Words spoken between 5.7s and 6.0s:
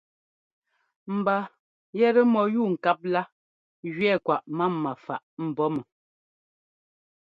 mɔ.